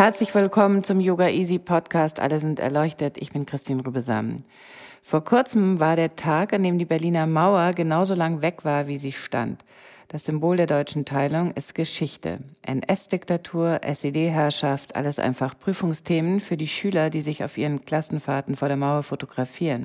[0.00, 2.20] Herzlich willkommen zum Yoga Easy Podcast.
[2.20, 3.18] Alle sind erleuchtet.
[3.18, 4.38] Ich bin Christine Rübesamen.
[5.02, 8.96] Vor kurzem war der Tag, an dem die Berliner Mauer genauso lang weg war, wie
[8.96, 9.62] sie stand.
[10.08, 12.38] Das Symbol der deutschen Teilung ist Geschichte.
[12.62, 18.78] NS-Diktatur, SED-Herrschaft, alles einfach Prüfungsthemen für die Schüler, die sich auf ihren Klassenfahrten vor der
[18.78, 19.84] Mauer fotografieren.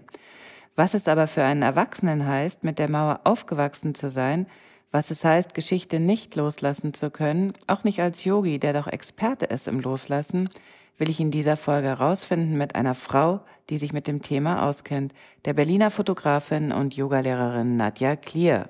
[0.75, 4.45] Was es aber für einen Erwachsenen heißt, mit der Mauer aufgewachsen zu sein,
[4.91, 9.45] was es heißt, Geschichte nicht loslassen zu können, auch nicht als Yogi, der doch Experte
[9.45, 10.49] ist im Loslassen,
[10.97, 15.13] will ich in dieser Folge herausfinden mit einer Frau, die sich mit dem Thema auskennt,
[15.43, 18.69] der Berliner Fotografin und Yogalehrerin Nadja Klier.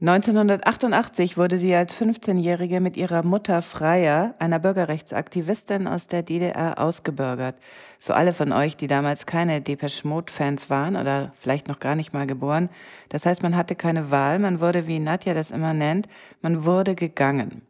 [0.00, 7.56] 1988 wurde sie als 15-Jährige mit ihrer Mutter Freier, einer Bürgerrechtsaktivistin aus der DDR, ausgebürgert.
[7.98, 12.14] Für alle von euch, die damals keine Depeche Mode-Fans waren oder vielleicht noch gar nicht
[12.14, 12.70] mal geboren.
[13.10, 16.08] Das heißt, man hatte keine Wahl, man wurde, wie Nadja das immer nennt,
[16.40, 17.60] man wurde gegangen.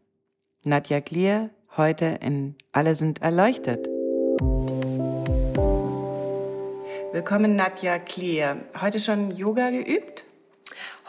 [0.65, 3.89] Nadja Glier, heute in Alle sind erleuchtet.
[7.13, 8.59] Willkommen, Nadja Klier.
[8.81, 10.30] Heute schon Yoga geübt?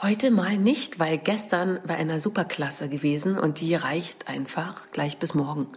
[0.03, 5.35] Heute mal nicht, weil gestern war einer Superklasse gewesen und die reicht einfach gleich bis
[5.35, 5.67] morgen.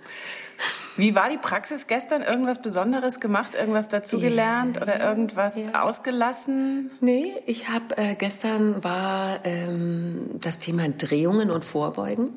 [0.97, 2.23] Wie war die Praxis gestern?
[2.23, 4.83] Irgendwas Besonderes gemacht, irgendwas dazugelernt ja.
[4.83, 5.83] oder irgendwas ja.
[5.83, 6.91] ausgelassen?
[7.01, 12.31] Nee, ich habe äh, gestern war ähm, das Thema Drehungen und Vorbeugen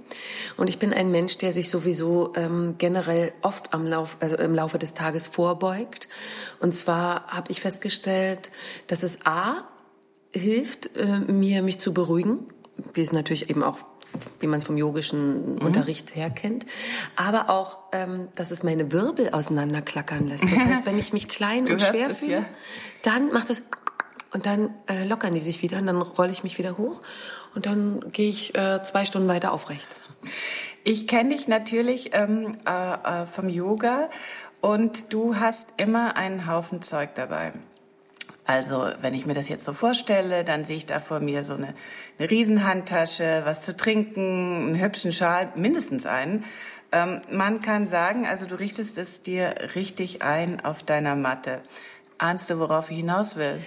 [0.57, 4.53] und ich bin ein Mensch, der sich sowieso ähm, generell oft am Lauf, also im
[4.53, 6.09] Laufe des Tages vorbeugt.
[6.59, 8.51] Und zwar habe ich festgestellt,
[8.87, 9.63] dass es a
[10.33, 12.39] hilft äh, mir, mich zu beruhigen,
[12.93, 13.79] wie es natürlich eben auch,
[14.39, 15.61] wie man es vom yogischen mhm.
[15.65, 16.65] Unterricht her kennt,
[17.15, 20.43] aber auch, ähm, dass es meine Wirbel auseinanderklackern lässt.
[20.43, 22.45] Das heißt, wenn ich mich klein und schwer fühle, ja.
[23.01, 23.63] dann macht es
[24.33, 27.01] und dann äh, lockern die sich wieder und dann rolle ich mich wieder hoch
[27.55, 29.95] und dann gehe ich äh, zwei Stunden weiter aufrecht.
[30.83, 34.09] Ich kenne dich natürlich ähm, äh, äh vom Yoga
[34.61, 37.53] und du hast immer einen Haufen Zeug dabei.
[38.47, 41.55] Also wenn ich mir das jetzt so vorstelle, dann sehe ich da vor mir so
[41.55, 41.73] eine,
[42.17, 46.45] eine Riesenhandtasche, was zu trinken, einen hübschen Schal, mindestens einen.
[46.93, 51.61] Ähm, man kann sagen, also du richtest es dir richtig ein auf deiner Matte.
[52.19, 53.61] Ahnst du, worauf ich hinaus will?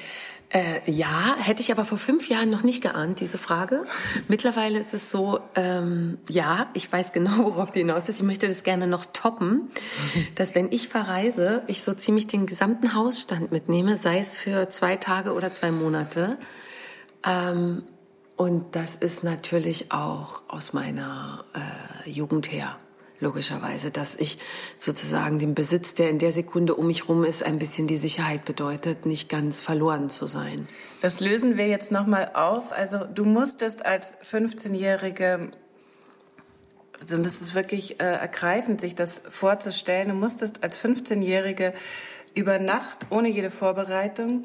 [0.52, 3.86] Äh, ja, hätte ich aber vor fünf Jahren noch nicht geahnt, diese Frage.
[4.26, 8.16] Mittlerweile ist es so, ähm, ja, ich weiß genau, worauf die hinaus ist.
[8.16, 9.68] Ich möchte das gerne noch toppen,
[10.34, 14.96] dass wenn ich verreise, ich so ziemlich den gesamten Hausstand mitnehme, sei es für zwei
[14.96, 16.36] Tage oder zwei Monate.
[17.24, 17.84] Ähm,
[18.36, 22.76] und das ist natürlich auch aus meiner äh, Jugend her
[23.20, 24.38] logischerweise, dass ich
[24.78, 28.44] sozusagen den Besitz, der in der Sekunde um mich rum ist, ein bisschen die Sicherheit
[28.44, 30.66] bedeutet, nicht ganz verloren zu sein.
[31.02, 32.72] Das lösen wir jetzt nochmal auf.
[32.72, 35.50] Also du musstest als 15-Jährige,
[36.98, 41.74] also das ist wirklich äh, ergreifend, sich das vorzustellen, du musstest als 15-Jährige
[42.34, 44.44] über Nacht ohne jede Vorbereitung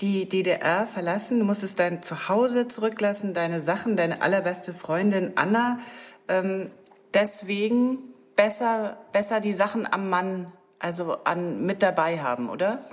[0.00, 1.38] die DDR verlassen.
[1.40, 5.80] Du musstest dein Zuhause zurücklassen, deine Sachen, deine allerbeste Freundin Anna.
[6.28, 6.70] Ähm,
[7.12, 12.84] deswegen besser, besser die Sachen am Mann, also an, mit dabei haben, oder?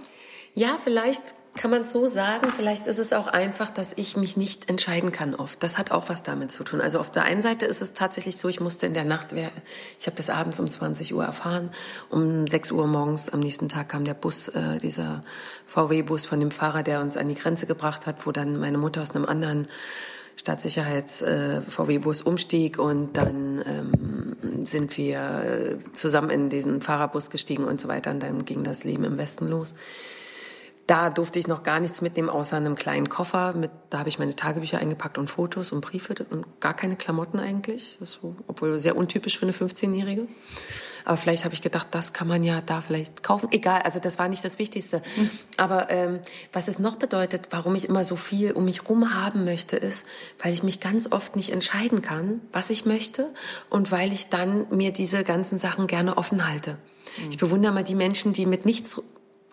[0.54, 2.50] Ja, vielleicht kann man es so sagen.
[2.50, 5.62] Vielleicht ist es auch einfach, dass ich mich nicht entscheiden kann oft.
[5.64, 6.80] Das hat auch was damit zu tun.
[6.80, 10.08] Also auf der einen Seite ist es tatsächlich so, ich musste in der Nacht, ich
[10.08, 11.72] habe das abends um 20 Uhr erfahren,
[12.10, 15.24] um 6 Uhr morgens am nächsten Tag kam der Bus, äh, dieser
[15.68, 19.02] VW-Bus von dem Fahrer, der uns an die Grenze gebracht hat, wo dann meine Mutter
[19.02, 19.68] aus einem anderen
[20.36, 27.88] Stadtsicherheits-VW-Bus äh, umstieg und dann ähm, sind wir zusammen in diesen Fahrerbus gestiegen und so
[27.88, 29.76] weiter und dann ging das Leben im Westen los.
[30.88, 33.54] Da durfte ich noch gar nichts mitnehmen, außer einem kleinen Koffer.
[33.54, 37.40] Mit, da habe ich meine Tagebücher eingepackt und Fotos und Briefe und gar keine Klamotten
[37.40, 37.98] eigentlich.
[38.02, 40.28] So, obwohl sehr untypisch für eine 15-Jährige.
[41.06, 43.50] Aber vielleicht habe ich gedacht, das kann man ja da vielleicht kaufen.
[43.52, 45.02] Egal, also das war nicht das Wichtigste.
[45.16, 45.30] Mhm.
[45.58, 46.20] Aber ähm,
[46.54, 50.06] was es noch bedeutet, warum ich immer so viel um mich rum haben möchte, ist,
[50.42, 53.34] weil ich mich ganz oft nicht entscheiden kann, was ich möchte
[53.70, 56.72] und weil ich dann mir diese ganzen Sachen gerne offen halte.
[56.72, 57.30] Mhm.
[57.30, 59.02] Ich bewundere mal die Menschen, die mit nichts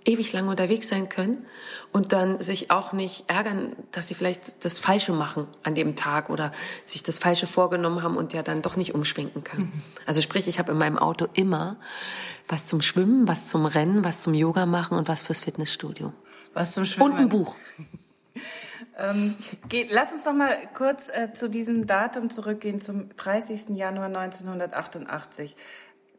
[0.05, 1.47] ewig lange unterwegs sein können
[1.93, 6.31] und dann sich auch nicht ärgern, dass sie vielleicht das Falsche machen an dem Tag
[6.31, 6.53] oder
[6.85, 9.65] sich das Falsche vorgenommen haben und ja dann doch nicht umschwenken können.
[9.65, 9.83] Mhm.
[10.07, 11.77] Also sprich, ich habe in meinem Auto immer
[12.49, 16.13] was zum Schwimmen, was zum Rennen, was zum Yoga machen und was fürs Fitnessstudio.
[16.55, 17.13] Was zum Schwimmen.
[17.13, 17.57] Und ein Buch.
[18.99, 19.35] ähm,
[19.69, 23.71] geht, lass uns doch mal kurz äh, zu diesem Datum zurückgehen, zum 30.
[23.77, 25.57] Januar 1988.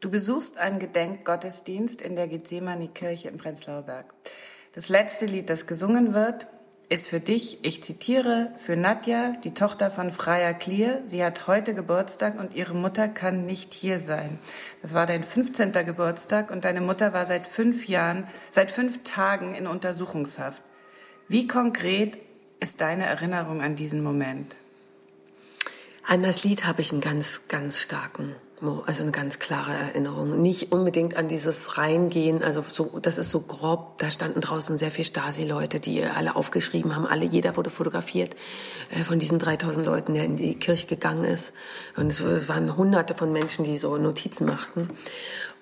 [0.00, 4.14] Du besuchst einen Gedenkgottesdienst in der Gethsemane-Kirche im Prenzlauer Berg.
[4.72, 6.46] Das letzte Lied, das gesungen wird,
[6.88, 11.02] ist für dich, ich zitiere, für Nadja, die Tochter von Freya Klier.
[11.06, 14.38] Sie hat heute Geburtstag und ihre Mutter kann nicht hier sein.
[14.80, 15.72] Das war dein 15.
[15.72, 20.62] Geburtstag und deine Mutter war seit fünf Jahren, seit fünf Tagen in Untersuchungshaft.
[21.28, 22.16] Wie konkret
[22.58, 24.56] ist deine Erinnerung an diesen Moment?
[26.06, 30.42] An das Lied habe ich einen ganz, ganz starken also eine ganz klare Erinnerung.
[30.42, 33.98] Nicht unbedingt an dieses Reingehen, also so, das ist so grob.
[33.98, 37.06] Da standen draußen sehr viele Stasi-Leute, die alle aufgeschrieben haben.
[37.06, 38.36] Alle, jeder wurde fotografiert
[38.90, 41.54] äh, von diesen 3000 Leuten, der in die Kirche gegangen ist.
[41.96, 44.90] Und es waren hunderte von Menschen, die so Notizen machten.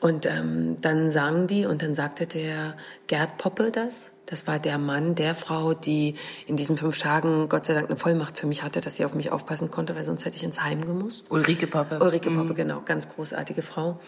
[0.01, 4.11] Und ähm, dann sangen die und dann sagte der Gerd Poppe das.
[4.31, 6.15] Das war der Mann der Frau, die
[6.47, 9.15] in diesen fünf Tagen Gott sei Dank eine Vollmacht für mich hatte, dass sie auf
[9.15, 11.31] mich aufpassen konnte, weil sonst hätte ich ins Heim gemusst.
[11.31, 11.99] Ulrike Poppe.
[11.99, 12.55] Ulrike Poppe, mhm.
[12.55, 13.99] genau, ganz großartige Frau.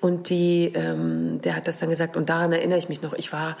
[0.00, 3.12] Und die, ähm, der hat das dann gesagt und daran erinnere ich mich noch.
[3.12, 3.56] Ich war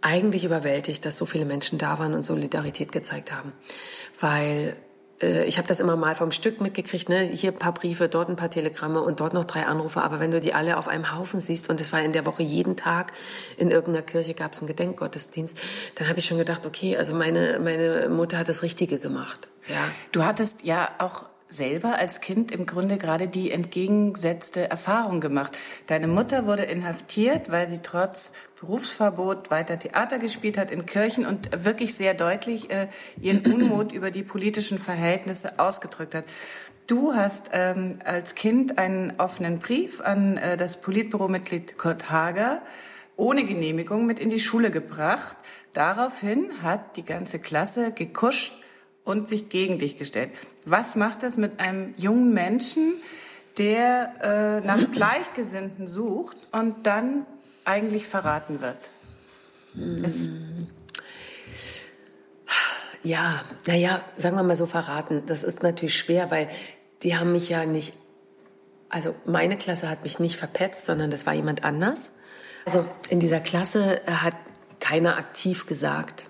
[0.00, 3.52] eigentlich überwältigt, dass so viele Menschen da waren und Solidarität gezeigt haben,
[4.18, 4.74] weil
[5.22, 7.20] äh, ich habe das immer mal vom Stück mitgekriegt, ne?
[7.20, 10.02] hier ein paar Briefe, dort ein paar Telegramme und dort noch drei Anrufe.
[10.02, 12.42] Aber wenn du die alle auf einem Haufen siehst und es war in der Woche
[12.42, 13.12] jeden Tag
[13.56, 15.58] in irgendeiner Kirche gab es einen Gedenkgottesdienst,
[15.96, 19.48] dann habe ich schon gedacht, okay, also meine, meine Mutter hat das Richtige gemacht.
[19.68, 19.76] Ja.
[20.12, 25.58] Du hattest ja auch selber als Kind im Grunde gerade die entgegengesetzte Erfahrung gemacht.
[25.88, 31.64] Deine Mutter wurde inhaftiert, weil sie trotz Berufsverbot weiter Theater gespielt hat in Kirchen und
[31.64, 32.88] wirklich sehr deutlich äh,
[33.20, 36.24] ihren Unmut über die politischen Verhältnisse ausgedrückt hat.
[36.86, 42.60] Du hast ähm, als Kind einen offenen Brief an äh, das Politbüromitglied Kurt Hager
[43.16, 45.38] ohne Genehmigung mit in die Schule gebracht.
[45.72, 48.52] Daraufhin hat die ganze Klasse gekuscht
[49.04, 50.30] und sich gegen dich gestellt.
[50.66, 52.92] Was macht das mit einem jungen Menschen,
[53.56, 57.24] der äh, nach Gleichgesinnten sucht und dann
[57.70, 58.90] eigentlich verraten wird?
[60.04, 60.28] Es
[63.02, 65.22] ja, naja, sagen wir mal so verraten.
[65.26, 66.48] Das ist natürlich schwer, weil
[67.02, 67.94] die haben mich ja nicht,
[68.88, 72.10] also meine Klasse hat mich nicht verpetzt, sondern das war jemand anders.
[72.66, 74.34] Also in dieser Klasse hat
[74.80, 76.26] keiner aktiv gesagt,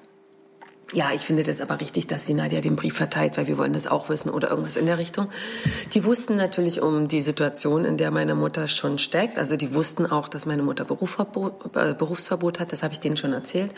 [0.93, 3.73] ja, ich finde das aber richtig, dass die Nadja den Brief verteilt, weil wir wollen
[3.73, 5.29] das auch wissen oder irgendwas in der Richtung.
[5.95, 9.39] Die wussten natürlich um die Situation, in der meine Mutter schon steckt.
[9.39, 12.73] Also die wussten auch, dass meine Mutter Berufsverbot, äh, Berufsverbot hat.
[12.73, 13.73] Das habe ich denen schon erzählt.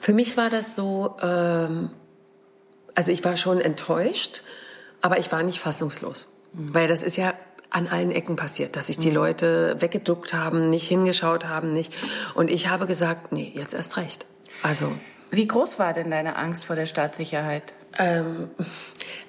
[0.00, 1.90] Für mich war das so, ähm,
[2.94, 4.42] also ich war schon enttäuscht,
[5.00, 6.26] aber ich war nicht fassungslos.
[6.52, 6.74] Mhm.
[6.74, 7.32] Weil das ist ja
[7.70, 9.16] an allen Ecken passiert, dass sich die mhm.
[9.16, 11.94] Leute weggeduckt haben, nicht hingeschaut haben, nicht.
[12.34, 14.26] Und ich habe gesagt, nee, jetzt erst recht.
[14.62, 14.92] Also
[15.30, 17.74] wie groß war denn deine Angst vor der Staatssicherheit?
[17.98, 18.50] Ähm,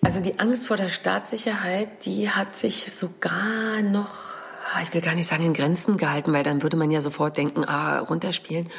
[0.01, 4.33] also die Angst vor der Staatssicherheit, die hat sich sogar noch,
[4.73, 7.37] ah, ich will gar nicht sagen in Grenzen gehalten, weil dann würde man ja sofort
[7.37, 8.69] denken, ah, runterspielen.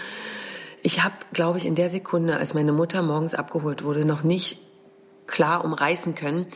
[0.82, 4.60] Ich habe, glaube ich, in der Sekunde, als meine Mutter morgens abgeholt wurde, noch nicht
[5.26, 6.46] klar umreißen können,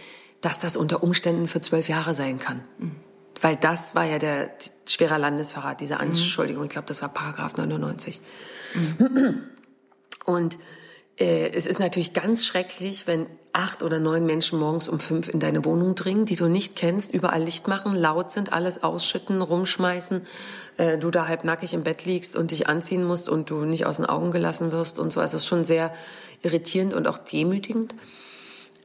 [0.40, 2.62] dass das unter Umständen für zwölf Jahre sein kann.
[2.78, 2.92] Mhm.
[3.40, 4.50] Weil das war ja der
[4.88, 6.00] schwerer Landesverrat, diese mhm.
[6.00, 6.64] Anschuldigung.
[6.64, 8.20] Ich glaube, das war Paragraph 99.
[8.98, 9.42] Mhm.
[10.24, 10.58] Und
[11.18, 15.38] äh, es ist natürlich ganz schrecklich, wenn acht oder neun Menschen morgens um fünf in
[15.38, 20.22] deine Wohnung dringen, die du nicht kennst, überall Licht machen, laut sind, alles ausschütten, rumschmeißen,
[20.76, 23.86] äh, du da halb nackig im Bett liegst und dich anziehen musst und du nicht
[23.86, 25.20] aus den Augen gelassen wirst und so.
[25.20, 25.92] Also es ist schon sehr
[26.42, 27.94] irritierend und auch demütigend.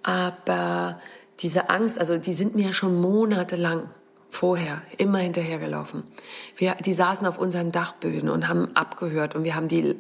[0.04, 1.02] Aber
[1.40, 3.90] diese Angst, also die sind mir schon monatelang
[4.30, 6.04] vorher immer hinterhergelaufen.
[6.56, 9.96] Wir, die saßen auf unseren Dachböden und haben abgehört und wir haben die äh,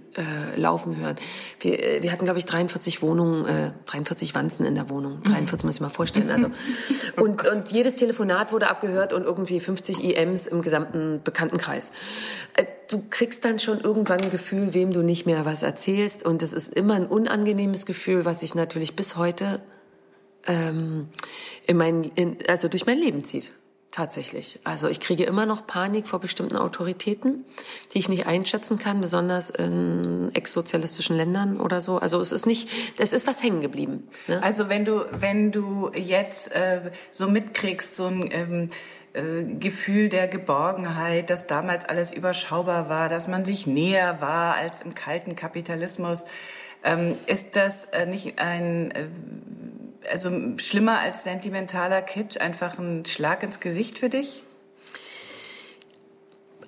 [0.56, 1.16] laufen hören.
[1.60, 5.22] Wir, äh, wir hatten, glaube ich, 43 Wohnungen, äh, 43 Wanzen in der Wohnung.
[5.24, 6.30] 43 muss ich mal vorstellen.
[6.30, 6.52] Also
[7.16, 11.92] und, und jedes Telefonat wurde abgehört und irgendwie 50 IMs im gesamten Bekanntenkreis.
[12.56, 16.44] Äh, du kriegst dann schon irgendwann ein Gefühl, wem du nicht mehr was erzählst und
[16.44, 19.60] es ist immer ein unangenehmes Gefühl, was sich natürlich bis heute
[20.46, 21.08] ähm,
[21.66, 23.54] in mein, in, also durch mein Leben zieht.
[23.92, 24.60] Tatsächlich.
[24.64, 27.44] Also ich kriege immer noch Panik vor bestimmten Autoritäten,
[27.92, 31.98] die ich nicht einschätzen kann, besonders in ex-sozialistischen Ländern oder so.
[31.98, 32.70] Also es ist nicht,
[33.00, 34.08] es ist was hängen geblieben.
[34.28, 34.44] Ne?
[34.44, 38.70] Also wenn du, wenn du jetzt äh, so mitkriegst, so ein ähm,
[39.14, 44.82] äh, Gefühl der Geborgenheit, dass damals alles überschaubar war, dass man sich näher war als
[44.82, 46.26] im kalten Kapitalismus.
[46.84, 49.08] Ähm, ist das äh, nicht ein, äh,
[50.10, 54.44] also schlimmer als sentimentaler Kitsch, einfach ein Schlag ins Gesicht für dich?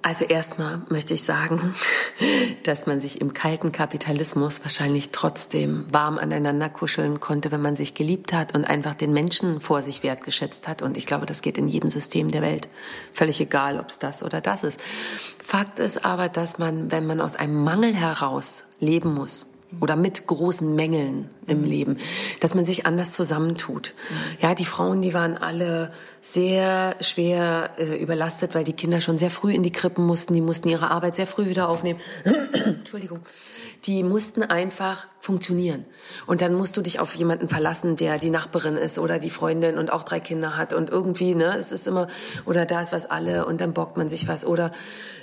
[0.03, 1.75] Also erstmal möchte ich sagen,
[2.63, 7.93] dass man sich im kalten Kapitalismus wahrscheinlich trotzdem warm aneinander kuscheln konnte, wenn man sich
[7.93, 10.81] geliebt hat und einfach den Menschen vor sich wertgeschätzt hat.
[10.81, 12.67] Und ich glaube, das geht in jedem System der Welt.
[13.11, 14.81] Völlig egal, ob es das oder das ist.
[14.81, 20.27] Fakt ist aber, dass man, wenn man aus einem Mangel heraus leben muss, oder mit
[20.27, 21.97] großen Mängeln im Leben,
[22.39, 23.93] dass man sich anders zusammentut.
[24.41, 29.31] Ja, die Frauen, die waren alle sehr schwer äh, überlastet, weil die Kinder schon sehr
[29.31, 31.99] früh in die Krippen mussten, die mussten ihre Arbeit sehr früh wieder aufnehmen.
[32.53, 33.21] Entschuldigung.
[33.85, 35.83] Die mussten einfach funktionieren.
[36.27, 39.79] Und dann musst du dich auf jemanden verlassen, der die Nachbarin ist oder die Freundin
[39.79, 42.07] und auch drei Kinder hat und irgendwie, ne, es ist immer,
[42.45, 44.71] oder da ist was alle und dann bockt man sich was oder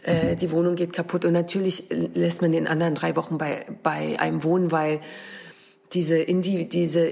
[0.02, 4.18] äh, die Wohnung geht kaputt und natürlich lässt man den anderen drei Wochen bei, bei
[4.18, 5.00] einem wohnen, weil
[5.92, 7.06] diese, Indi diese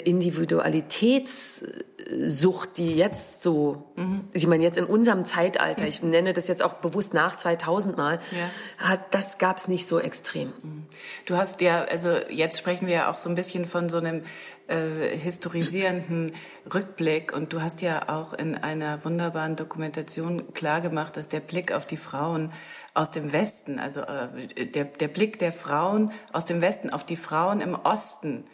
[2.07, 4.25] Individualitätssucht, die jetzt so, mhm.
[4.33, 8.19] ich meine jetzt in unserem Zeitalter, ich nenne das jetzt auch bewusst nach 2000 mal,
[8.33, 8.89] ja.
[8.89, 10.49] hat, das gab's nicht so extrem.
[10.63, 10.87] Mhm.
[11.27, 14.23] Du hast ja, also jetzt sprechen wir ja auch so ein bisschen von so einem
[14.69, 16.33] äh, historisierenden
[16.73, 21.87] Rückblick und du hast ja auch in einer wunderbaren Dokumentation klargemacht, dass der Blick auf
[21.87, 22.53] die Frauen
[22.95, 27.17] aus dem Westen, also äh, der, der Blick der Frauen aus dem Westen auf die
[27.17, 28.45] Frauen im Osten,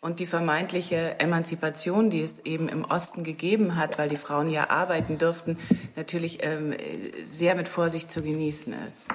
[0.00, 4.70] und die vermeintliche Emanzipation, die es eben im Osten gegeben hat, weil die Frauen ja
[4.70, 5.58] arbeiten durften,
[5.96, 6.72] natürlich ähm,
[7.24, 9.08] sehr mit Vorsicht zu genießen ist.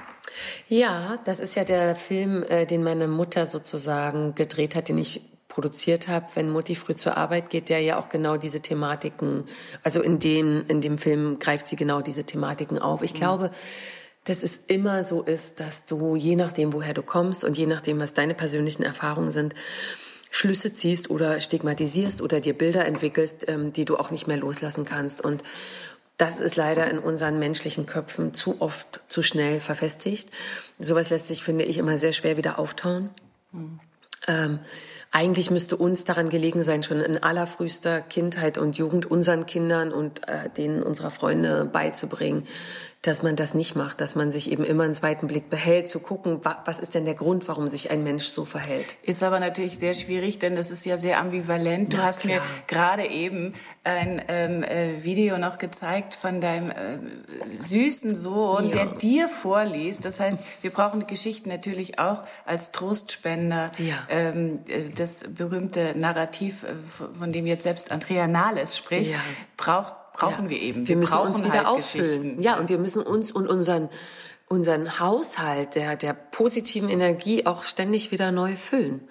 [0.68, 5.22] Ja, das ist ja der Film, äh, den meine Mutter sozusagen gedreht hat, den ich
[5.48, 9.44] produziert habe, wenn Mutti früh zur Arbeit geht, der ja auch genau diese Thematiken,
[9.84, 13.02] also in dem, in dem Film greift sie genau diese Thematiken auf.
[13.02, 13.18] Ich mhm.
[13.18, 13.50] glaube,
[14.24, 18.00] dass es immer so ist, dass du, je nachdem, woher du kommst und je nachdem,
[18.00, 19.54] was deine persönlichen Erfahrungen sind,
[20.34, 24.84] Schlüsse ziehst oder stigmatisierst oder dir Bilder entwickelst, ähm, die du auch nicht mehr loslassen
[24.84, 25.24] kannst.
[25.24, 25.44] Und
[26.16, 30.30] das ist leider in unseren menschlichen Köpfen zu oft, zu schnell verfestigt.
[30.80, 33.10] Sowas lässt sich, finde ich, immer sehr schwer wieder auftauen.
[33.52, 33.78] Mhm.
[34.26, 34.58] Ähm,
[35.12, 40.26] eigentlich müsste uns daran gelegen sein, schon in allerfrühster Kindheit und Jugend unseren Kindern und
[40.26, 42.42] äh, denen unserer Freunde beizubringen,
[43.04, 46.00] dass man das nicht macht, dass man sich eben immer einen zweiten Blick behält, zu
[46.00, 48.96] gucken, was ist denn der Grund, warum sich ein Mensch so verhält.
[49.02, 51.92] Ist aber natürlich sehr schwierig, denn das ist ja sehr ambivalent.
[51.92, 52.36] Du Na, hast klar.
[52.36, 53.52] mir gerade eben
[53.84, 56.74] ein ähm, äh, Video noch gezeigt von deinem äh,
[57.60, 58.70] süßen Sohn, ja.
[58.70, 60.06] der dir vorliest.
[60.06, 63.70] Das heißt, wir brauchen Geschichten natürlich auch als Trostspender.
[63.76, 63.96] Ja.
[64.08, 66.68] Ähm, äh, das berühmte Narrativ, äh,
[67.18, 69.18] von dem jetzt selbst Andrea Nahles spricht, ja.
[69.58, 70.50] braucht brauchen ja.
[70.50, 70.80] wir eben.
[70.82, 72.40] Wir, wir müssen uns wieder halt auffüllen.
[72.40, 73.90] Ja, und wir müssen uns und unseren
[74.46, 79.06] unseren Haushalt der der positiven Energie auch ständig wieder neu füllen.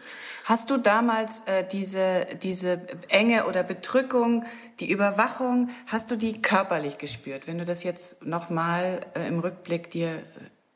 [0.45, 4.45] Hast du damals äh, diese diese Enge oder Bedrückung,
[4.79, 7.47] die Überwachung, hast du die körperlich gespürt?
[7.47, 10.21] Wenn du das jetzt nochmal äh, im Rückblick dir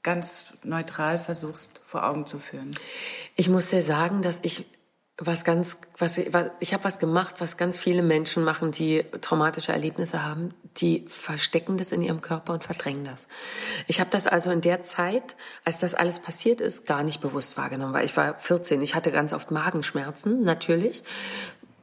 [0.04, 2.72] ganz neutral versuchst vor Augen zu führen.
[3.36, 4.66] Ich muss dir sagen, dass ich
[5.20, 9.72] was ganz, was, was ich habe was gemacht, was ganz viele Menschen machen, die traumatische
[9.72, 13.28] Erlebnisse haben, die verstecken das in ihrem Körper und verdrängen das.
[13.88, 17.58] Ich habe das also in der Zeit, als das alles passiert ist, gar nicht bewusst
[17.58, 21.04] wahrgenommen, weil ich war 14, ich hatte ganz oft Magenschmerzen, natürlich.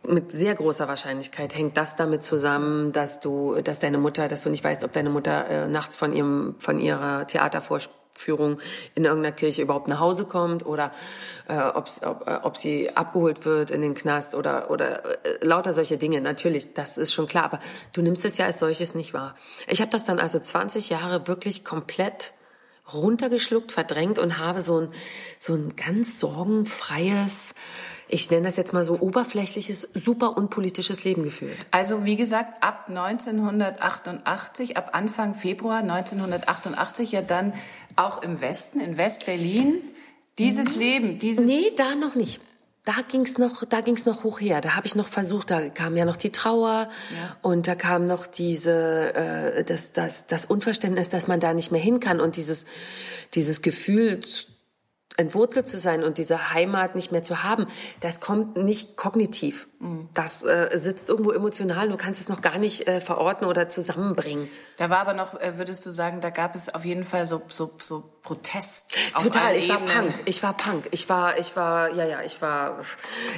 [0.06, 4.50] Mit sehr großer Wahrscheinlichkeit hängt das damit zusammen, dass du, dass deine Mutter, dass du
[4.50, 8.60] nicht weißt, ob deine Mutter äh, nachts von ihrem, von ihrer Theatervorstellung Führung
[8.94, 10.92] in irgendeiner Kirche überhaupt nach Hause kommt oder
[11.48, 15.98] äh, ob, äh, ob sie abgeholt wird in den Knast oder, oder äh, lauter solche
[15.98, 16.20] Dinge.
[16.20, 17.60] Natürlich, das ist schon klar, aber
[17.92, 19.34] du nimmst es ja als solches nicht wahr.
[19.68, 22.32] Ich habe das dann also 20 Jahre wirklich komplett
[22.92, 24.88] runtergeschluckt, verdrängt und habe so ein,
[25.38, 27.54] so ein ganz sorgenfreies,
[28.08, 31.56] ich nenne das jetzt mal so oberflächliches, super unpolitisches Leben geführt.
[31.70, 37.54] Also wie gesagt, ab 1988, ab Anfang Februar 1988 ja dann
[37.96, 39.80] auch im Westen, in West-Berlin,
[40.38, 40.80] dieses mhm.
[40.80, 41.44] Leben, dieses...
[41.44, 42.40] Nee, da noch nicht
[42.84, 44.60] da ging's noch, da ging's noch hoch her.
[44.60, 47.36] Da habe ich noch versucht, da kam ja noch die Trauer ja.
[47.40, 51.80] und da kam noch diese, äh, das, das, das Unverständnis, dass man da nicht mehr
[51.80, 52.66] hin kann und dieses,
[53.32, 54.20] dieses Gefühl
[55.16, 57.66] entwurzelt zu sein und diese Heimat nicht mehr zu haben,
[58.00, 59.68] das kommt nicht kognitiv.
[60.14, 61.90] Das äh, sitzt irgendwo emotional.
[61.90, 64.48] Du kannst es noch gar nicht äh, verorten oder zusammenbringen.
[64.78, 67.42] Da war aber noch, äh, würdest du sagen, da gab es auf jeden Fall so
[67.48, 68.96] so, so Protest.
[69.18, 69.54] Total.
[69.56, 69.86] Ich Ebenen.
[69.86, 70.14] war Punk.
[70.24, 70.88] Ich war Punk.
[70.90, 72.78] Ich war, ich war, ja, ja, ich war.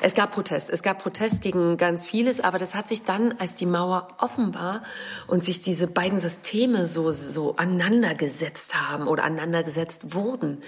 [0.02, 0.70] Es gab Protest.
[0.70, 4.54] Es gab Protest gegen ganz vieles, aber das hat sich dann, als die Mauer offen
[4.54, 4.82] war
[5.26, 10.62] und sich diese beiden Systeme so so aneinandergesetzt haben oder aneinandergesetzt wurden,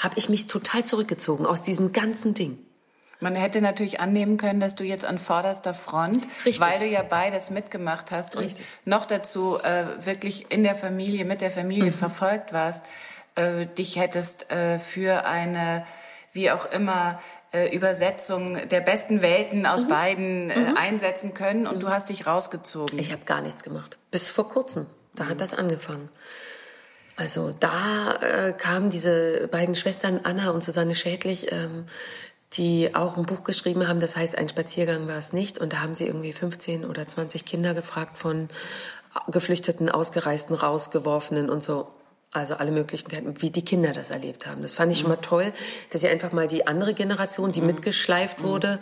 [0.00, 2.58] habe ich mich total zurückgezogen aus diesem ganzen Ding.
[3.20, 6.60] Man hätte natürlich annehmen können, dass du jetzt an vorderster Front, Richtig.
[6.60, 8.64] weil du ja beides mitgemacht hast Richtig.
[8.84, 11.94] und noch dazu äh, wirklich in der Familie, mit der Familie mhm.
[11.94, 12.86] verfolgt warst,
[13.34, 15.84] äh, dich hättest äh, für eine,
[16.32, 17.20] wie auch immer,
[17.52, 19.88] äh, Übersetzung der besten Welten aus mhm.
[19.88, 20.76] beiden äh, mhm.
[20.78, 22.98] einsetzen können und du hast dich rausgezogen.
[22.98, 23.98] Ich habe gar nichts gemacht.
[24.10, 24.86] Bis vor kurzem.
[25.14, 25.38] Da hat mhm.
[25.38, 26.08] das angefangen.
[27.20, 31.84] Also da äh, kamen diese beiden Schwestern Anna und Susanne Schädlich, ähm,
[32.54, 35.58] die auch ein Buch geschrieben haben, das heißt Ein Spaziergang war es nicht.
[35.58, 38.48] Und da haben sie irgendwie 15 oder 20 Kinder gefragt von
[39.28, 41.88] Geflüchteten, Ausgereisten, Rausgeworfenen und so.
[42.32, 44.62] Also alle Möglichkeiten, wie die Kinder das erlebt haben.
[44.62, 45.52] Das fand ich schon mal toll,
[45.90, 47.66] dass sie einfach mal die andere Generation, die mhm.
[47.66, 48.44] mitgeschleift mhm.
[48.44, 48.80] wurde,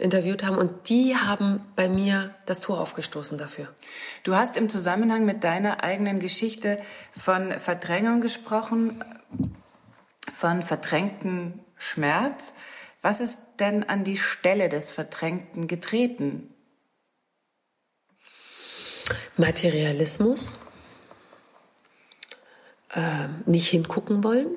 [0.00, 0.58] interviewt haben.
[0.58, 3.68] Und die haben bei mir das Tor aufgestoßen dafür.
[4.24, 6.80] Du hast im Zusammenhang mit deiner eigenen Geschichte
[7.16, 9.04] von Verdrängung gesprochen,
[10.34, 12.52] von verdrängten Schmerz.
[13.00, 16.52] Was ist denn an die Stelle des Verdrängten getreten?
[19.36, 20.58] Materialismus
[22.98, 24.48] äh, nicht hingucken wollen.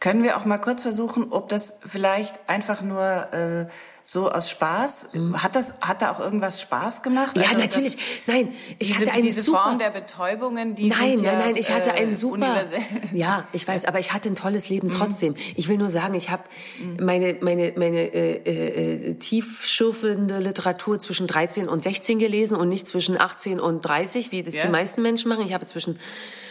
[0.00, 3.66] Können wir auch mal kurz versuchen, ob das vielleicht einfach nur äh,
[4.04, 5.08] so aus Spaß.
[5.12, 5.42] Mhm.
[5.42, 7.36] Hat das, hat da auch irgendwas Spaß gemacht?
[7.36, 7.96] Ja, also natürlich.
[7.96, 11.24] Das, nein, ich diese, hatte einen diese super, Form der Betäubungen, die nein, sind nein,
[11.24, 12.64] ja, nein, ich hatte einen äh, super,
[13.12, 14.92] ja, ich weiß, aber ich hatte ein tolles Leben mhm.
[14.92, 15.34] trotzdem.
[15.56, 16.44] Ich will nur sagen, ich habe
[16.80, 17.04] mhm.
[17.04, 23.20] meine meine meine äh, äh, tiefschürfende Literatur zwischen 13 und 16 gelesen und nicht zwischen
[23.20, 24.62] 18 und 30, wie das ja.
[24.62, 25.44] die meisten Menschen machen.
[25.44, 25.98] Ich habe zwischen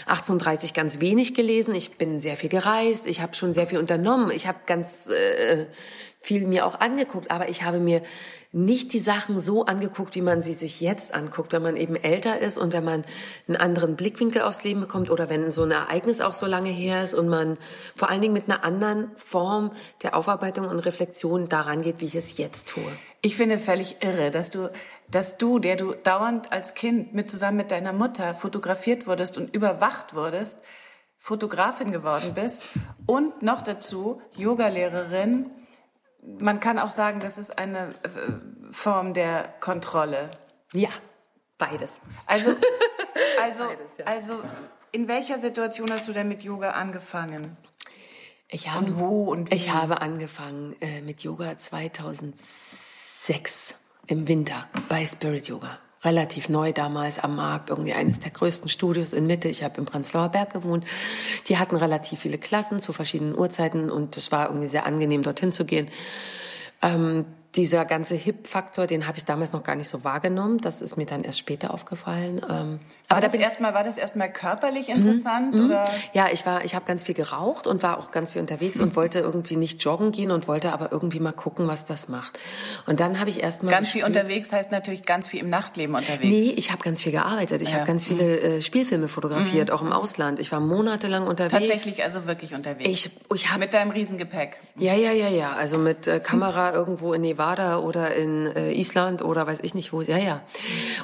[0.08, 1.76] 18 und 30 ganz wenig gelesen.
[1.76, 3.08] Ich bin sehr viel gereist.
[3.08, 4.32] Ich habe schon sehr viel unternommen.
[4.32, 5.66] Ich habe ganz äh,
[6.20, 8.02] viel mir auch angeguckt, aber ich habe mir
[8.52, 12.40] nicht die Sachen so angeguckt, wie man sie sich jetzt anguckt, wenn man eben älter
[12.40, 13.04] ist und wenn man
[13.48, 17.04] einen anderen Blickwinkel aufs Leben bekommt oder wenn so ein Ereignis auch so lange her
[17.04, 17.58] ist und man
[17.96, 19.72] vor allen Dingen mit einer anderen Form
[20.04, 22.84] der Aufarbeitung und Reflexion daran geht, wie ich es jetzt tue.
[23.22, 24.72] Ich finde völlig irre, dass du,
[25.10, 29.54] dass du, der du dauernd als Kind mit zusammen mit deiner Mutter fotografiert wurdest und
[29.54, 30.60] überwacht wurdest,
[31.18, 35.54] Fotografin geworden bist und noch dazu Yogalehrerin
[36.40, 40.32] man kann auch sagen, das ist eine äh, Form der Kontrolle.
[40.74, 40.90] Ja,
[41.58, 42.02] beides.
[42.26, 42.50] Also,
[43.42, 44.06] also, beides, ja.
[44.06, 44.42] also
[44.92, 47.58] in welcher Situation hast du denn mit Yoga angefangen?
[48.50, 49.56] Ich habe, und wo und wie?
[49.56, 53.76] Ich habe angefangen äh, mit Yoga 2006
[54.08, 59.14] im Winter bei Spirit Yoga relativ neu damals am Markt, irgendwie eines der größten Studios
[59.14, 59.48] in Mitte.
[59.48, 60.86] Ich habe im Prenzlauer Berg gewohnt.
[61.48, 65.52] Die hatten relativ viele Klassen zu verschiedenen Uhrzeiten und es war irgendwie sehr angenehm, dorthin
[65.52, 65.90] zu gehen.
[66.82, 67.26] Ähm,
[67.58, 70.60] dieser ganze Hip-Faktor, den habe ich damals noch gar nicht so wahrgenommen.
[70.60, 72.40] Das ist mir dann erst später aufgefallen.
[72.48, 75.66] Ähm, aber das erstmal war das erstmal körperlich interessant mhm.
[75.66, 75.90] oder?
[76.14, 78.96] Ja, ich war, ich habe ganz viel geraucht und war auch ganz viel unterwegs und
[78.96, 82.38] wollte irgendwie nicht joggen gehen und wollte aber irgendwie mal gucken, was das macht.
[82.86, 86.30] Und dann habe ich erstmal ganz viel unterwegs heißt natürlich ganz viel im Nachtleben unterwegs.
[86.30, 87.64] Nee, ich habe ganz viel gearbeitet.
[87.64, 87.78] Ich ja.
[87.78, 89.74] habe ganz viele äh, Spielfilme fotografiert, mhm.
[89.74, 90.38] auch im Ausland.
[90.38, 91.68] Ich war monatelang unterwegs.
[91.68, 92.88] Tatsächlich also wirklich unterwegs.
[92.88, 94.60] Ich, ich hab, mit deinem Riesengepäck.
[94.76, 95.54] Ja, ja, ja, ja.
[95.54, 99.74] Also mit äh, Kamera irgendwo in Nevada Nevada oder in äh, Island oder weiß ich
[99.74, 100.02] nicht wo.
[100.02, 100.42] Ja, ja.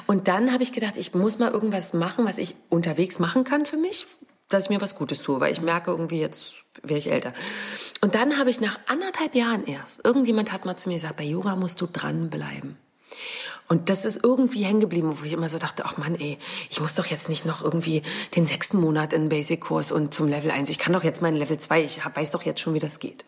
[0.06, 3.64] Und dann habe ich gedacht, ich muss mal irgendwas machen, was ich unterwegs machen kann
[3.64, 4.06] für mich,
[4.48, 7.32] dass ich mir was Gutes tue, weil ich merke irgendwie jetzt wäre ich älter.
[8.00, 11.24] Und dann habe ich nach anderthalb Jahren erst, irgendjemand hat mal zu mir gesagt, bei
[11.24, 12.76] Yoga musst du dranbleiben.
[13.66, 16.36] Und das ist irgendwie hängen geblieben, wo ich immer so dachte, ach Mann, ey,
[16.68, 18.02] ich muss doch jetzt nicht noch irgendwie
[18.36, 20.68] den sechsten Monat in Basic-Kurs und zum Level 1.
[20.68, 22.98] Ich kann doch jetzt meinen Level 2, ich hab, weiß doch jetzt schon, wie das
[22.98, 23.24] geht.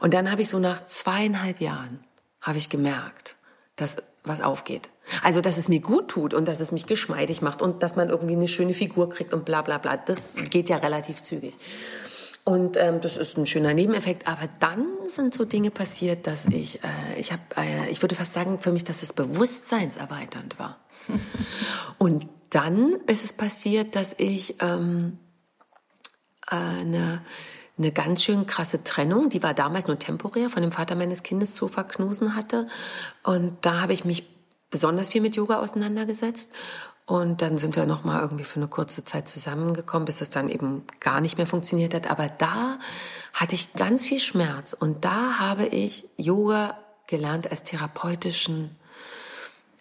[0.00, 2.02] Und dann habe ich so nach zweieinhalb Jahren
[2.42, 3.36] habe ich gemerkt,
[3.76, 4.88] dass was aufgeht.
[5.22, 8.08] Also, dass es mir gut tut und dass es mich geschmeidig macht und dass man
[8.08, 9.96] irgendwie eine schöne Figur kriegt und bla bla bla.
[9.96, 11.58] Das geht ja relativ zügig.
[12.44, 14.26] Und ähm, das ist ein schöner Nebeneffekt.
[14.26, 18.32] Aber dann sind so Dinge passiert, dass ich, äh, ich habe, äh, ich würde fast
[18.32, 20.78] sagen, für mich, dass es bewusstseinserweiternd war.
[21.98, 25.18] und dann ist es passiert, dass ich ähm,
[26.50, 27.22] äh, eine
[27.82, 31.54] eine ganz schön krasse Trennung, die war damals nur temporär, von dem Vater meines Kindes
[31.54, 32.66] zu verknusen hatte.
[33.22, 34.24] Und da habe ich mich
[34.70, 36.52] besonders viel mit Yoga auseinandergesetzt.
[37.04, 40.48] Und dann sind wir noch mal irgendwie für eine kurze Zeit zusammengekommen, bis es dann
[40.48, 42.10] eben gar nicht mehr funktioniert hat.
[42.10, 42.78] Aber da
[43.34, 48.76] hatte ich ganz viel Schmerz und da habe ich Yoga gelernt als therapeutischen,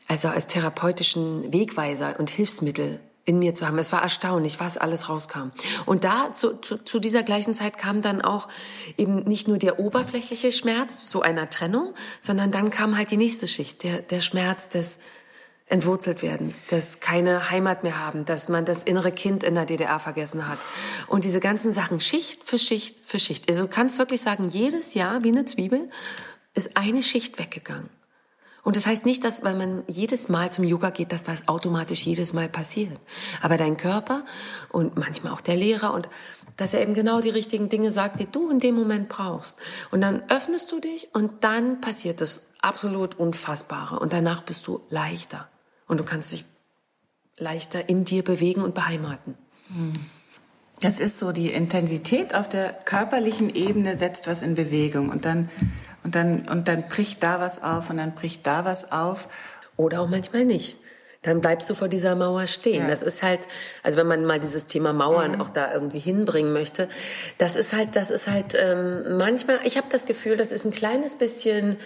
[0.07, 3.77] also als therapeutischen Wegweiser und Hilfsmittel in mir zu haben.
[3.77, 5.51] Es war erstaunlich, was alles rauskam.
[5.85, 8.47] Und da zu, zu, zu dieser gleichen Zeit kam dann auch
[8.97, 13.47] eben nicht nur der oberflächliche Schmerz so einer Trennung, sondern dann kam halt die nächste
[13.47, 14.99] Schicht, der, der Schmerz des
[15.71, 19.99] entwurzelt werden, dass keine Heimat mehr haben, dass man das innere Kind in der DDR
[19.99, 20.59] vergessen hat.
[21.07, 23.49] Und diese ganzen Sachen Schicht für Schicht für Schicht.
[23.49, 25.89] Also kannst wirklich sagen, jedes Jahr wie eine Zwiebel
[26.53, 27.89] ist eine Schicht weggegangen.
[28.63, 32.05] Und das heißt nicht, dass, weil man jedes Mal zum Yoga geht, dass das automatisch
[32.05, 32.99] jedes Mal passiert.
[33.41, 34.23] Aber dein Körper
[34.69, 36.09] und manchmal auch der Lehrer und
[36.57, 39.57] dass er eben genau die richtigen Dinge sagt, die du in dem Moment brauchst.
[39.89, 43.99] Und dann öffnest du dich und dann passiert das absolut Unfassbare.
[43.99, 45.49] Und danach bist du leichter.
[45.87, 46.45] Und du kannst dich
[47.37, 49.35] leichter in dir bewegen und beheimaten.
[50.81, 55.09] Das ist so, die Intensität auf der körperlichen Ebene setzt was in Bewegung.
[55.09, 55.49] Und dann
[56.03, 59.27] und dann, und dann bricht da was auf und dann bricht da was auf.
[59.77, 60.77] Oder auch manchmal nicht.
[61.21, 62.83] Dann bleibst du vor dieser Mauer stehen.
[62.83, 62.89] Ja.
[62.89, 63.41] Das ist halt,
[63.83, 65.41] also wenn man mal dieses Thema Mauern mhm.
[65.41, 66.89] auch da irgendwie hinbringen möchte,
[67.37, 70.71] das ist halt, das ist halt ähm, manchmal, ich habe das Gefühl, das ist ein
[70.71, 71.77] kleines bisschen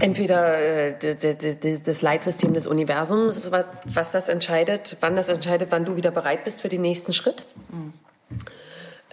[0.00, 1.14] entweder äh,
[1.84, 6.44] das Leitsystem des Universums, was, was das entscheidet, wann das entscheidet, wann du wieder bereit
[6.44, 7.44] bist für den nächsten Schritt.
[7.70, 7.94] Mhm.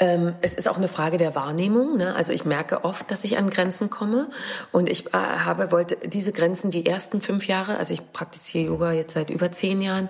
[0.01, 1.95] Ähm, es ist auch eine Frage der Wahrnehmung.
[1.95, 2.15] Ne?
[2.15, 4.29] Also ich merke oft, dass ich an Grenzen komme
[4.71, 8.91] und ich äh, habe wollte diese Grenzen die ersten fünf Jahre, also ich praktiziere Yoga
[8.93, 10.09] jetzt seit über zehn Jahren,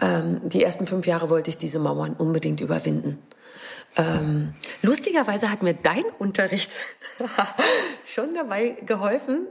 [0.00, 3.22] ähm, die ersten fünf Jahre wollte ich diese Mauern unbedingt überwinden.
[3.96, 6.76] Ähm, lustigerweise hat mir dein Unterricht
[8.06, 9.46] schon dabei geholfen,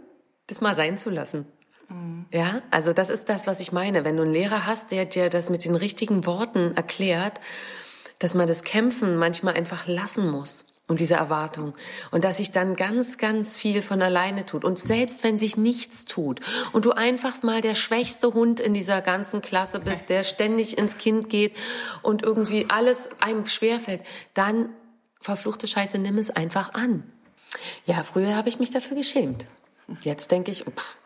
[0.48, 1.46] das mal sein zu lassen.
[1.90, 2.26] Mhm.
[2.32, 4.06] Ja, also das ist das, was ich meine.
[4.06, 7.40] Wenn du einen Lehrer hast, der dir das mit den richtigen Worten erklärt,
[8.20, 11.74] dass man das Kämpfen manchmal einfach lassen muss und diese Erwartung
[12.12, 16.06] und dass sich dann ganz, ganz viel von alleine tut und selbst wenn sich nichts
[16.06, 16.40] tut
[16.72, 20.98] und du einfach mal der schwächste Hund in dieser ganzen Klasse bist, der ständig ins
[20.98, 21.56] Kind geht
[22.02, 24.02] und irgendwie alles einem schwerfällt,
[24.34, 24.70] dann
[25.20, 27.04] verfluchte Scheiße, nimm es einfach an.
[27.86, 29.46] Ja, früher habe ich mich dafür geschämt.
[30.02, 30.98] Jetzt denke ich, pff,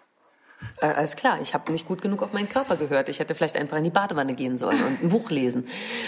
[0.81, 3.07] äh, alles klar, ich habe nicht gut genug auf meinen Körper gehört.
[3.07, 5.67] Ich hätte vielleicht einfach in die Badewanne gehen sollen und ein Buch lesen.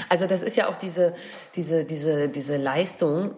[0.10, 1.14] Also das ist ja auch diese,
[1.56, 3.36] diese, diese, diese Leistung,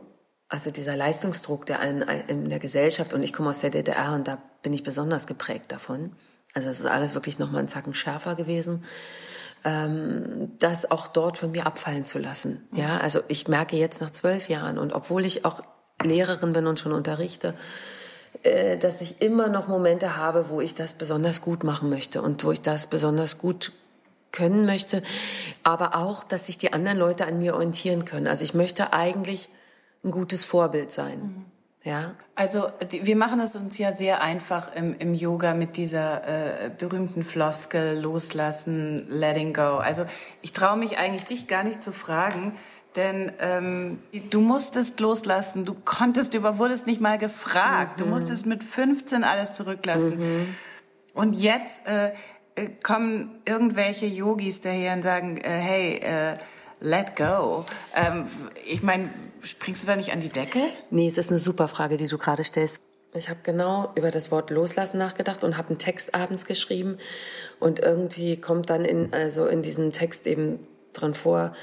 [0.47, 3.13] also dieser Leistungsdruck der in, in der Gesellschaft.
[3.13, 6.11] Und ich komme aus der DDR und da bin ich besonders geprägt davon.
[6.53, 8.85] Also es ist alles wirklich noch mal einen Zacken schärfer gewesen.
[9.65, 12.65] Ähm, das auch dort von mir abfallen zu lassen.
[12.71, 15.61] Ja, also ich merke jetzt nach zwölf Jahren und obwohl ich auch
[16.01, 17.55] Lehrerin bin und schon unterrichte,
[18.79, 22.51] dass ich immer noch Momente habe, wo ich das besonders gut machen möchte und wo
[22.51, 23.71] ich das besonders gut
[24.31, 25.01] können möchte,
[25.63, 28.27] aber auch, dass sich die anderen Leute an mir orientieren können.
[28.27, 29.49] Also ich möchte eigentlich
[30.03, 31.19] ein gutes Vorbild sein.
[31.19, 31.45] Mhm.
[31.86, 32.15] Ja.
[32.34, 37.21] Also wir machen es uns ja sehr einfach im, im Yoga mit dieser äh, berühmten
[37.21, 39.77] Floskel loslassen, letting go.
[39.77, 40.05] Also
[40.41, 42.53] ich traue mich eigentlich dich gar nicht zu fragen,
[42.95, 47.99] denn ähm, du musstest loslassen, du konntest, du wurdest nicht mal gefragt.
[47.99, 48.03] Mhm.
[48.03, 50.19] Du musstest mit 15 alles zurücklassen.
[50.19, 50.55] Mhm.
[51.13, 52.12] Und jetzt äh,
[52.55, 56.38] äh, kommen irgendwelche Yogis daher und sagen, äh, hey, äh,
[56.79, 57.65] let go.
[57.93, 58.25] Ähm,
[58.65, 59.10] ich meine,
[59.41, 60.60] springst du da nicht an die Decke?
[60.89, 62.79] Nee, es ist eine super Frage, die du gerade stellst.
[63.13, 66.97] Ich habe genau über das Wort loslassen nachgedacht und habe einen Text abends geschrieben
[67.60, 70.60] und irgendwie kommt dann in also in diesem Text eben
[70.91, 71.53] dran vor,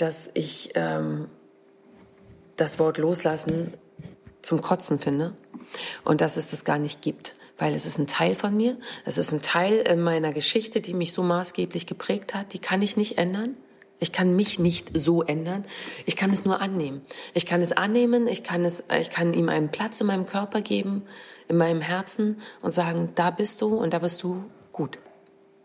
[0.00, 1.28] dass ich ähm,
[2.56, 3.74] das Wort loslassen
[4.42, 5.36] zum Kotzen finde
[6.04, 9.18] und dass es das gar nicht gibt, weil es ist ein Teil von mir, es
[9.18, 12.96] ist ein Teil in meiner Geschichte, die mich so maßgeblich geprägt hat, die kann ich
[12.96, 13.56] nicht ändern.
[14.02, 15.66] Ich kann mich nicht so ändern.
[16.06, 17.02] Ich kann es nur annehmen.
[17.34, 18.28] Ich kann es annehmen.
[18.28, 21.02] Ich kann es, ich kann ihm einen Platz in meinem Körper geben,
[21.48, 24.98] in meinem Herzen und sagen, da bist du und da bist du gut.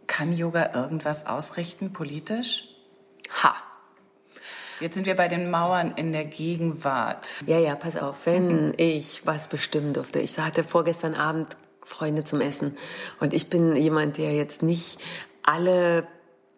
[0.07, 2.67] Kann Yoga irgendwas ausrichten politisch?
[3.41, 3.55] Ha.
[4.79, 7.29] Jetzt sind wir bei den Mauern in der Gegenwart.
[7.45, 8.25] Ja, ja, pass auf.
[8.25, 8.73] Wenn mhm.
[8.77, 10.19] ich was bestimmen durfte.
[10.19, 12.75] Ich hatte vorgestern Abend Freunde zum Essen.
[13.19, 14.99] Und ich bin jemand, der jetzt nicht
[15.43, 16.07] alle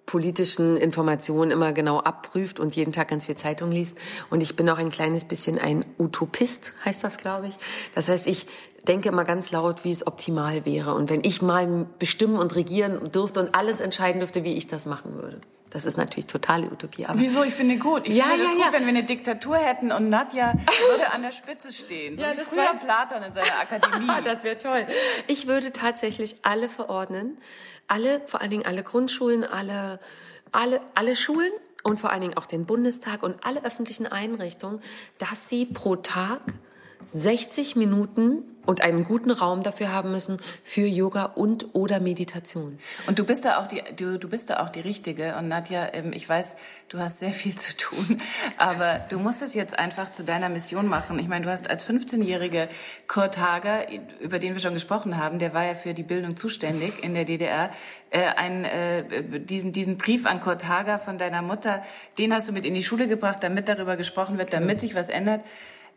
[0.06, 3.98] politischen Informationen immer genau abprüft und jeden Tag ganz viel Zeitung liest.
[4.30, 7.56] Und ich bin auch ein kleines bisschen ein Utopist, heißt das, glaube ich.
[7.94, 8.48] Das heißt, ich
[8.88, 10.96] denke immer ganz laut, wie es optimal wäre.
[10.96, 14.86] Und wenn ich mal bestimmen und regieren dürfte und alles entscheiden dürfte, wie ich das
[14.86, 15.42] machen würde.
[15.70, 17.06] Das ist natürlich totale Utopie.
[17.06, 17.44] Aber Wieso?
[17.44, 18.08] Ich finde gut.
[18.08, 18.72] Ich ja, finde es ja, gut, ja.
[18.72, 22.18] wenn wir eine Diktatur hätten und Nadja würde an der Spitze stehen.
[22.18, 24.08] So ja, wie das früher Platon in seiner Akademie.
[24.24, 24.88] das wäre toll.
[25.28, 27.38] Ich würde tatsächlich alle verordnen.
[27.88, 30.00] Alle, vor allen Dingen alle Grundschulen, alle,
[30.52, 31.52] alle, alle Schulen
[31.84, 34.82] und vor allen Dingen auch den Bundestag und alle öffentlichen Einrichtungen,
[35.18, 36.42] dass sie pro Tag
[37.08, 42.78] 60 Minuten und einen guten Raum dafür haben müssen für Yoga und oder Meditation.
[43.08, 45.90] Und du bist da auch die du, du bist da auch die richtige und Nadja,
[45.94, 46.58] ähm, ich weiß,
[46.90, 48.18] du hast sehr viel zu tun,
[48.58, 51.18] aber du musst es jetzt einfach zu deiner Mission machen.
[51.18, 52.68] Ich meine, du hast als 15-jährige
[53.08, 53.86] Kurt Hager,
[54.20, 57.26] über den wir schon gesprochen haben, der war ja für die Bildung zuständig in der
[57.26, 57.72] DDR,
[58.10, 61.82] äh, ein, äh, diesen diesen Brief an Kurt Hager von deiner Mutter,
[62.18, 65.08] den hast du mit in die Schule gebracht, damit darüber gesprochen wird, damit sich was
[65.08, 65.42] ändert.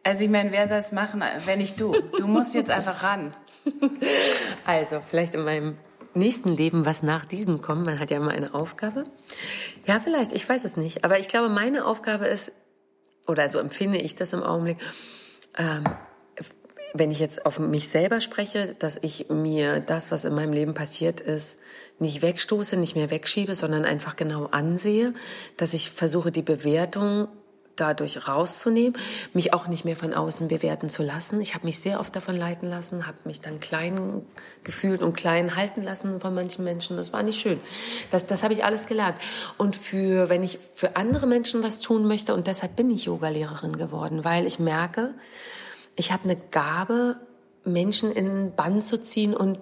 [0.02, 1.94] Also ich meine, wer soll es machen, wenn nicht du?
[2.16, 3.34] Du musst jetzt einfach ran.
[4.64, 5.76] Also vielleicht in meinem
[6.14, 7.86] nächsten Leben, was nach diesem kommt.
[7.86, 9.04] Man hat ja immer eine Aufgabe.
[9.86, 11.04] Ja, vielleicht, ich weiß es nicht.
[11.04, 12.52] Aber ich glaube, meine Aufgabe ist,
[13.26, 14.78] oder so empfinde ich das im Augenblick,
[15.58, 15.84] ähm,
[16.92, 20.74] wenn ich jetzt auf mich selber spreche, dass ich mir das, was in meinem Leben
[20.74, 21.58] passiert ist,
[21.98, 25.14] nicht wegstoße, nicht mehr wegschiebe, sondern einfach genau ansehe,
[25.56, 27.28] dass ich versuche, die Bewertung
[27.81, 28.99] dadurch rauszunehmen,
[29.33, 31.40] mich auch nicht mehr von außen bewerten zu lassen.
[31.40, 34.23] Ich habe mich sehr oft davon leiten lassen, habe mich dann klein
[34.64, 36.97] gefühlt und klein halten lassen von manchen Menschen.
[36.97, 37.61] Das war nicht schön.
[38.11, 39.16] Das, das habe ich alles gelernt.
[39.57, 43.77] Und für, wenn ich für andere Menschen was tun möchte, und deshalb bin ich Yogalehrerin
[43.77, 45.14] geworden, weil ich merke,
[45.97, 47.16] ich habe eine Gabe,
[47.64, 49.59] Menschen in Bann zu ziehen und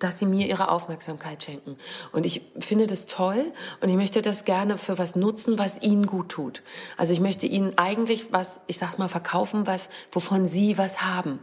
[0.00, 1.76] dass sie mir ihre Aufmerksamkeit schenken.
[2.12, 6.06] Und ich finde das toll und ich möchte das gerne für was nutzen, was ihnen
[6.06, 6.62] gut tut.
[6.96, 11.38] Also ich möchte ihnen eigentlich was, ich sag's mal, verkaufen, was, wovon sie was haben.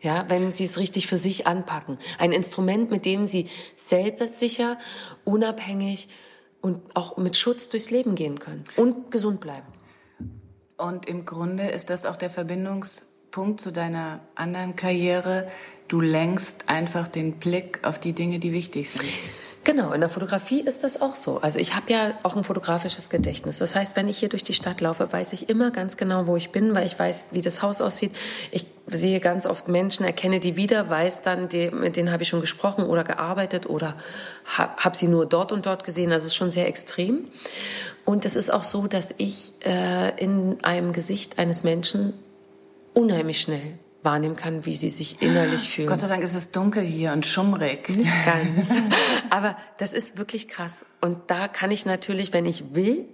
[0.00, 1.98] Ja, wenn sie es richtig für sich anpacken.
[2.18, 4.78] Ein Instrument, mit dem sie selbstsicher,
[5.24, 6.08] unabhängig
[6.60, 9.66] und auch mit Schutz durchs Leben gehen können und gesund bleiben.
[10.76, 15.48] Und im Grunde ist das auch der Verbindungspunkt zu deiner anderen Karriere,
[15.92, 19.10] du lenkst einfach den Blick auf die Dinge, die wichtig sind.
[19.64, 21.38] Genau, in der Fotografie ist das auch so.
[21.38, 23.58] Also ich habe ja auch ein fotografisches Gedächtnis.
[23.58, 26.34] Das heißt, wenn ich hier durch die Stadt laufe, weiß ich immer ganz genau, wo
[26.34, 28.10] ich bin, weil ich weiß, wie das Haus aussieht.
[28.50, 32.28] Ich sehe ganz oft Menschen, erkenne die wieder, weiß dann, die, mit denen habe ich
[32.30, 33.94] schon gesprochen oder gearbeitet oder
[34.46, 36.10] habe hab sie nur dort und dort gesehen.
[36.10, 37.26] Das ist schon sehr extrem.
[38.04, 42.14] Und es ist auch so, dass ich äh, in einem Gesicht eines Menschen
[42.94, 45.88] unheimlich schnell wahrnehmen kann, wie sie sich innerlich fühlen.
[45.88, 47.88] Gott sei Dank ist es dunkel hier und schummrig.
[47.88, 48.82] Nicht ganz.
[49.30, 50.84] Aber das ist wirklich krass.
[51.00, 53.06] Und da kann ich natürlich, wenn ich will,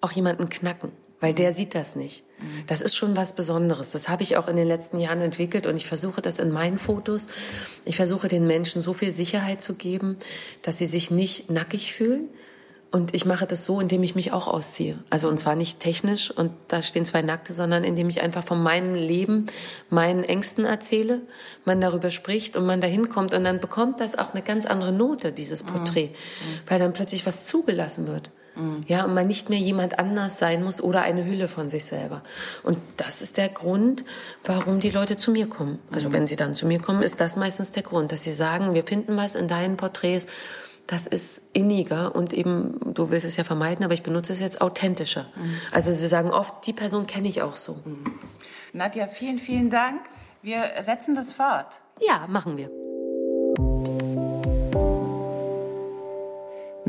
[0.00, 2.24] auch jemanden knacken, weil der sieht das nicht.
[2.66, 3.92] Das ist schon was Besonderes.
[3.92, 6.78] Das habe ich auch in den letzten Jahren entwickelt und ich versuche das in meinen
[6.78, 7.28] Fotos.
[7.84, 10.18] Ich versuche den Menschen so viel Sicherheit zu geben,
[10.62, 12.28] dass sie sich nicht nackig fühlen,
[12.92, 14.98] und ich mache das so, indem ich mich auch ausziehe.
[15.10, 18.62] Also und zwar nicht technisch und da stehen zwei Nackte, sondern indem ich einfach von
[18.62, 19.46] meinem Leben,
[19.90, 21.20] meinen Ängsten erzähle,
[21.64, 24.92] man darüber spricht und man dahin kommt und dann bekommt das auch eine ganz andere
[24.92, 25.68] Note, dieses mhm.
[25.68, 26.60] Porträt, mhm.
[26.68, 28.30] weil dann plötzlich was zugelassen wird.
[28.54, 28.84] Mhm.
[28.86, 32.22] Ja, und man nicht mehr jemand anders sein muss oder eine Hülle von sich selber.
[32.62, 34.04] Und das ist der Grund,
[34.44, 35.78] warum die Leute zu mir kommen.
[35.90, 36.12] Also mhm.
[36.14, 38.84] wenn sie dann zu mir kommen, ist das meistens der Grund, dass sie sagen, wir
[38.84, 40.26] finden was in deinen Porträts,
[40.86, 44.60] das ist inniger und eben, du willst es ja vermeiden, aber ich benutze es jetzt
[44.60, 45.26] authentischer.
[45.36, 45.54] Mhm.
[45.72, 47.78] Also sie sagen oft, die Person kenne ich auch so.
[47.84, 48.04] Mhm.
[48.72, 50.00] Nadja, vielen, vielen Dank.
[50.42, 51.80] Wir setzen das fort.
[52.00, 53.95] Ja, machen wir.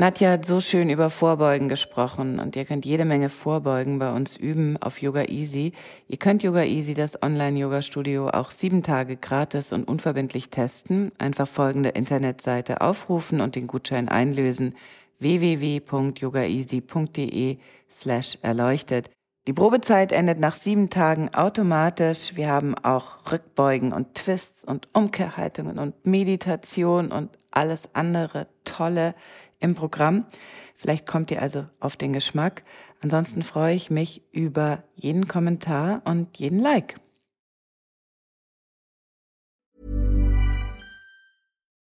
[0.00, 4.36] Nadja hat so schön über Vorbeugen gesprochen und ihr könnt jede Menge Vorbeugen bei uns
[4.36, 5.72] üben auf Yoga Easy.
[6.06, 11.10] Ihr könnt Yoga Easy, das Online-Yoga-Studio, auch sieben Tage gratis und unverbindlich testen.
[11.18, 14.76] Einfach folgende Internetseite aufrufen und den Gutschein einlösen
[15.18, 17.58] www.yogaeasy.de
[17.90, 19.10] slash erleuchtet.
[19.48, 22.36] Die Probezeit endet nach sieben Tagen automatisch.
[22.36, 29.14] Wir haben auch Rückbeugen und Twists und Umkehrhaltungen und Meditation und alles andere Tolle
[29.60, 30.26] im Programm.
[30.74, 32.62] Vielleicht kommt ihr also auf den Geschmack.
[33.00, 36.96] Ansonsten freue ich mich über jeden Kommentar und jeden Like.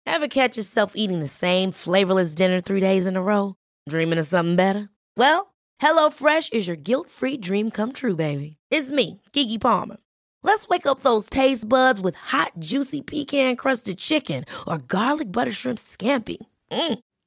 [0.05, 3.55] Ever catch yourself eating the same flavorless dinner three days in a row?
[3.89, 4.91] Dreaming of something better?
[5.17, 8.59] Well, HelloFresh is your guilt-free dream come true, baby.
[8.71, 9.97] It's me, Kiki Palmer.
[10.43, 15.79] Let's wake up those taste buds with hot, juicy pecan-crusted chicken or garlic butter shrimp
[15.79, 16.39] scampi.
[16.71, 16.99] Mm.